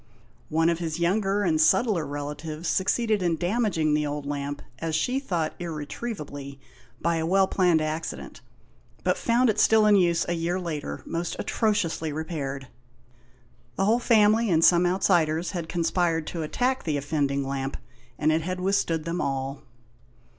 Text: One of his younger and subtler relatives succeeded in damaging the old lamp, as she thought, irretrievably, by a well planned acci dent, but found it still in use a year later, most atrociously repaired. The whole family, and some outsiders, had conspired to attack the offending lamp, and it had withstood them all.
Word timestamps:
One 0.49 0.67
of 0.71 0.79
his 0.79 0.99
younger 0.99 1.43
and 1.43 1.61
subtler 1.61 2.07
relatives 2.07 2.67
succeeded 2.67 3.21
in 3.21 3.35
damaging 3.35 3.93
the 3.93 4.07
old 4.07 4.25
lamp, 4.25 4.63
as 4.79 4.95
she 4.95 5.19
thought, 5.19 5.53
irretrievably, 5.59 6.59
by 6.99 7.17
a 7.17 7.25
well 7.27 7.45
planned 7.47 7.81
acci 7.81 8.17
dent, 8.17 8.41
but 9.03 9.15
found 9.15 9.47
it 9.51 9.59
still 9.59 9.85
in 9.85 9.95
use 9.95 10.25
a 10.27 10.33
year 10.33 10.59
later, 10.59 11.03
most 11.05 11.35
atrociously 11.37 12.11
repaired. 12.11 12.67
The 13.75 13.85
whole 13.85 13.99
family, 13.99 14.49
and 14.49 14.65
some 14.65 14.87
outsiders, 14.87 15.51
had 15.51 15.69
conspired 15.69 16.25
to 16.25 16.41
attack 16.41 16.83
the 16.83 16.97
offending 16.97 17.47
lamp, 17.47 17.77
and 18.17 18.31
it 18.31 18.41
had 18.41 18.59
withstood 18.59 19.05
them 19.05 19.21
all. 19.21 19.61